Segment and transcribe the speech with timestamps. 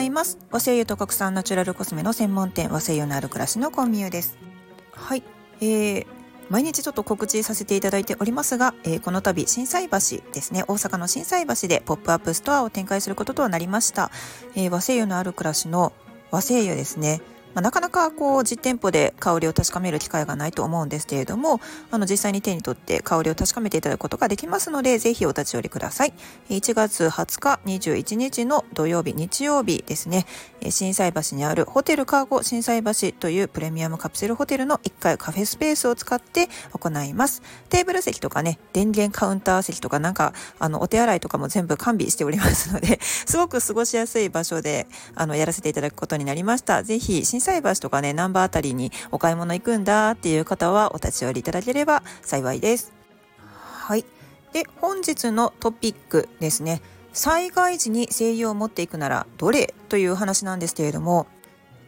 [0.00, 0.38] ざいます。
[0.50, 4.38] 和製油と国産ナチュラルコスメの専門店和製油のある暮らしのコンミューです。
[4.92, 5.22] はい。
[5.60, 6.06] えー、
[6.48, 10.64] 毎日ちょっと告知させていただいておりますが、えー、この度心斎橋ですね。
[10.68, 14.10] 大阪の心斎橋でポップアップストアを展開することとなりました、
[14.54, 15.92] えー、和製油のある暮らしの
[16.30, 17.20] 和製油ですね。
[17.54, 21.60] まあ、なかなかこう実店舗で香りを確かめる機会がないと思うんですけれども
[21.90, 26.12] あの実際に手に取って香りを確かめていただくことができますのでぜひお立ち寄りください。
[26.48, 30.26] 1月20日21日の土曜日日曜日ですね。
[30.70, 37.42] 心斎橋にあるホテルカーゴ心斎橋というプレミアムカプセルホテルの1階カフェスペースを使って行います。
[37.68, 46.82] テーブル席とかね電源カウンター席とかなんかあのお手洗いとかも全部完備しておりますのですごく過ごしやすい場所であのやらせていただくことになりました。
[46.82, 52.92] ぜひ心斎橋とかね、難波あたりにお買い物行くんだっていう方はお立ち寄りいただければ幸いです。
[53.38, 54.04] はい。
[54.52, 56.82] で、本日のトピックですね。
[57.12, 61.26] 災害時に声優を持っていくならどれという話なんですけれども、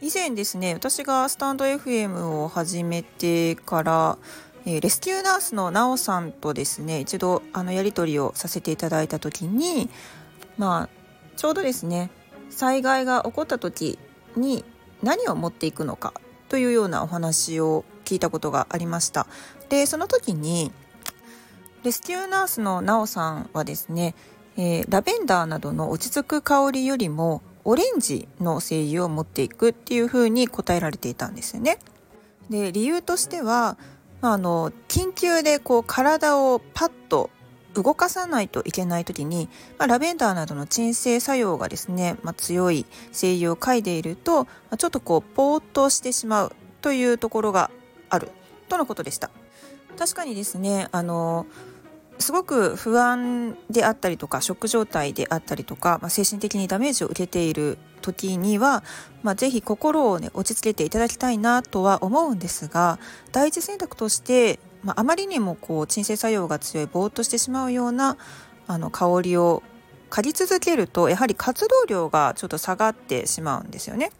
[0.00, 4.18] 以前ですね、私がスタンド FM を始めてから、
[4.64, 9.90] え、レスキューナースのなおさんとですね、一度あのやり取りをさせていただいた時に、
[10.56, 10.88] まあ、
[11.36, 12.10] ちょうどですね、
[12.50, 13.98] 災害が起こった時
[14.36, 14.64] に
[15.02, 16.14] 何を持っていくのか
[16.48, 19.26] というようなお話を聞いたことがありました
[19.68, 20.72] でその時に
[21.82, 24.14] レスキューナースのなおさんはですね、
[24.56, 31.78] えー、ラベンダーなどの落ち着く香りよりもオレンジの精油を持っていくっていうふうに答えられていたんですよね。
[32.50, 33.76] で理由としては
[34.20, 37.30] あの緊急でこう体をパッと
[37.74, 47.70] 動かさないといけない時に、まあ、ラベンダーなどの鎮静作用がですね、まあ、強い精油を嗅いでいると、まあ、ちょっとこうポーっとしてしまうというところが
[48.08, 48.30] ある。
[48.68, 49.30] とのことでした。
[49.98, 51.46] 確かにですねあの
[52.18, 58.82] すごく不安であったりとかショック状態であったりとか、まあ、精神的にダメージを受けている時には、
[59.22, 62.98] まあ、ぜひ心を、ね、落ち着けていただきたいなとは思うんですが
[63.32, 68.16] 第一選択としてまあ、あまりにもこう鎮静作用が強いぼーっとしてしまうような
[68.66, 69.62] あの香りを
[70.10, 74.12] 嗅ぎ続けるとやはり活動量がちょっと下がってしまうんですよね。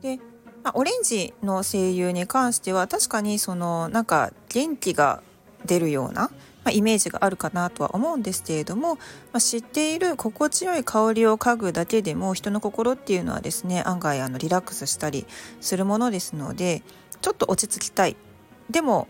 [0.00, 0.18] で、
[0.62, 5.22] まあ、オレンジの精油に関しては確かにそのなんか元気が
[5.66, 6.30] 出るような、ま
[6.66, 9.00] あ、イメージがあるかなとは思うんですけれども、ま
[9.34, 15.26] あ、知っている心地よい香りを嗅ぐだけでも人の心っていうのはですね案外あのリラックスしたり
[15.60, 16.82] するものですので
[17.20, 18.16] ちょっと落ち着きたい
[18.70, 19.08] でも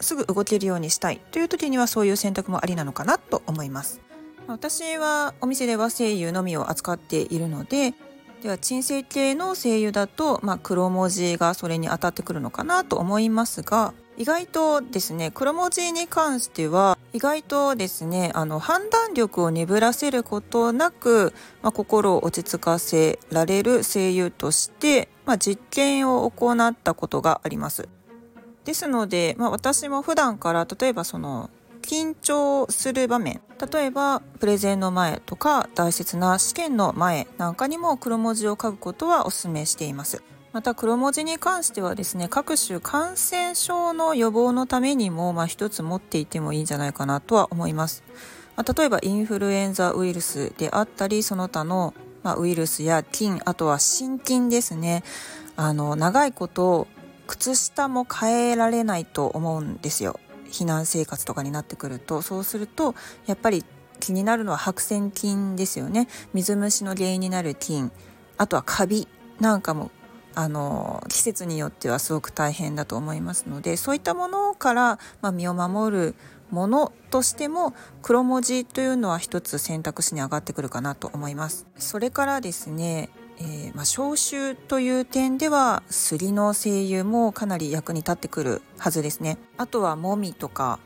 [0.00, 4.00] すぐ動けるようにしたいという時にはそういう選択もありなのかなと思います。
[4.48, 7.94] 私はお店では精油のみを扱っているので
[8.42, 27.88] では鎮静系の精油だと、まあ、黒文字がそれに当たってくるのかなと思いますが意外とですね黒文字に関しては意外とですねあの判断力を鈍らせることなく、まあ、心を落ち着かせられる精油として、まあ、実験を行ったことがあります。
[28.66, 31.48] ですので、まあ、私も普段から例えばその
[31.82, 33.40] 緊張する場面
[33.72, 40.22] 例えばプレゼンの前とか大切な試験の前なんかにも黒文字を書くことはお勧めしています。
[40.52, 48.02] また黒文字に関してはですね各種感染症の予防のためにも、まあ、一つ持っていてもいいんじゃないかなとは思います、
[48.56, 55.02] まあ、例えばインフルエンザウイルスであったりその他の、まあ、ウイルスや菌あとは心筋ですね。
[55.56, 56.86] あの長いこと
[57.26, 60.20] 靴下も変えられないと思うんですよ。
[60.50, 62.22] 避難生活とかになってくると。
[62.22, 62.94] そうすると
[63.26, 63.64] やっぱり
[64.00, 66.08] 気になるのは白癬菌ですよね。
[66.34, 67.90] 水虫の原因になる菌。
[68.38, 69.08] あとはカビ
[69.40, 69.90] なんかも
[70.34, 76.14] あの季節によってはすごく大変だと思いますのでそういったものから、まあ、身を守る
[76.50, 81.66] ものとしても黒文字というのは一つ選択肢に上がってくるかなと思います。
[81.78, 83.08] それからですね
[83.38, 89.38] えー、まあ、消臭という点ではすりの精油もかなり役に立ってくるはずですね。
[89.56, 90.78] あとはもみとか。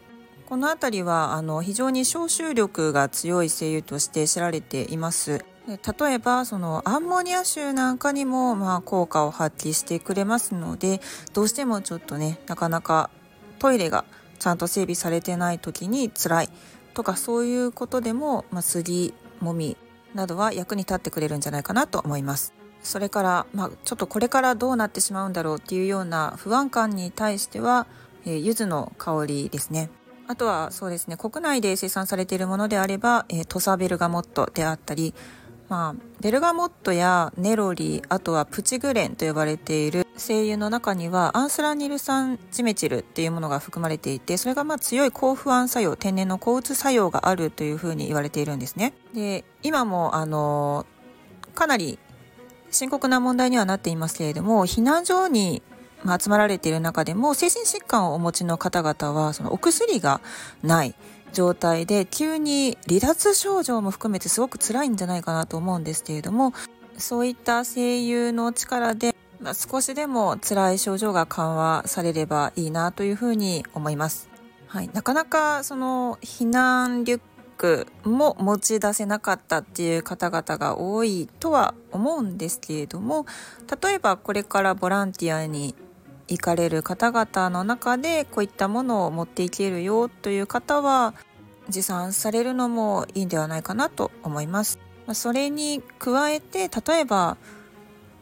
[0.46, 5.44] この辺りはあの非常に消臭力が強い精油として知られています。
[5.68, 11.00] 例えばそのアンモニア臭なんかにもまあ効果を発揮してくれますので
[11.32, 13.10] どうしてもちょっとねなかなか
[13.60, 14.04] トイレが
[14.40, 16.48] ちゃんと整備されてない時に辛い
[16.94, 19.76] とかそういうことでも、まあ、すりもみ
[20.14, 22.54] などは役に立ってくれるんじゃないかなと思います。
[22.82, 27.86] それから、まあ、ちょっとこれからどうなってしまうんだろうっていうような不安感に対しては、
[28.24, 29.90] えー、柚子の香りですね。
[30.26, 35.14] あとはそうですね、国内で生産されているものであれば、えー、トサベルガモットであったり、
[35.70, 48.94] まあ、ベルガモットやネロリあとはプチグレンと呼ばれている精油の中にはアンスラニル酸ジメチルっていうものが含まれていてそれがまあ強い抗不安作用天然の抗うつ作用があるというふうに言われているんですね。
[49.14, 50.86] で今もあの
[51.54, 52.00] かなり
[52.72, 55.62] 深刻な問題にはなっていますけれども避難所に
[56.04, 60.20] ま集まられている中でも精神疾患をお持ちの方々はそのお薬が
[60.62, 60.94] ない
[61.32, 66.52] 状態で急に離脱症状も含めてすごく辛いんじゃないかなと思うんですけれども
[66.96, 74.28] そういった声優の力で、まあ、少しでも辛い症状が緩和されればいいなというふうに思います。
[74.66, 77.20] はい、なかなかその避難リュッ
[77.56, 83.26] クも持ち出せなかったっていう方々が多いとは思うんですけれども
[83.82, 85.74] 例えばこれからボランティアに
[86.30, 91.14] 行かれる方々の中でこういったものを持っていけるよという方は
[91.68, 94.78] 持参されるのもいいんではないかなと思います。
[95.12, 97.36] それに加えて例えば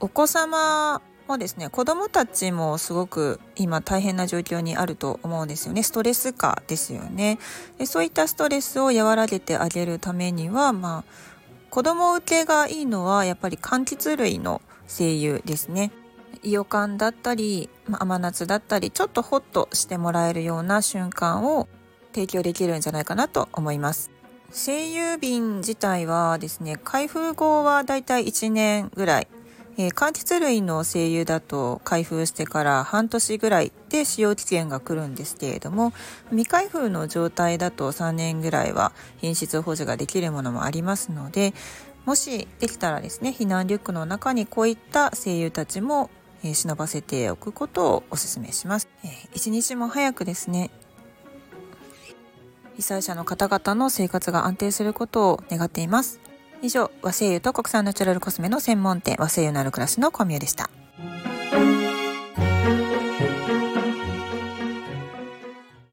[0.01, 5.83] お子様もですね子どもたちもすごく今大変な状況にあると思うんですよね。
[5.83, 7.39] ストレス化ですよね。
[7.77, 11.39] でそういったストレスを和らげてあげるためにはまあ
[11.69, 15.93] 子供受けがいいのはやっぱり柑橘類の精油ですね。
[16.43, 21.69] 伊予感だったり、まあ、甘夏だったりちょっとホッとしてもらえるような瞬間を
[22.13, 24.11] 提供できるんじゃないかなと思います。
[24.53, 29.29] 声優瓶自体はですね開封後はだいたい1年ぐらい。
[29.81, 35.93] えー、柑橘類の精油だと開封してから半年ぐらいで使用期限が来るんですけれども
[36.31, 41.55] 未開封の状態だと3年ぐらいは品質保持ができるものもありますので
[42.09, 46.09] もしできたらですね避難リュックの中にこういった声優たちも
[46.43, 50.71] えー、忍ばせておくことをお勧めします、えー、一日も早くですね
[52.77, 56.21] 被災者の方々の生活が安定することを願っています。
[56.63, 60.71] 以上和声優と国産ナチュラルコスメの専門店和製油のある暮らしのコミュでした。